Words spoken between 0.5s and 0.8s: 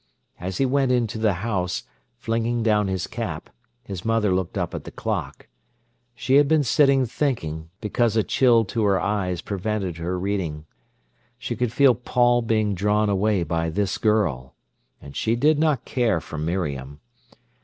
he